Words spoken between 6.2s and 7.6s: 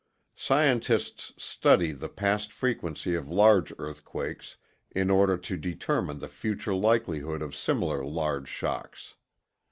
future likelihood of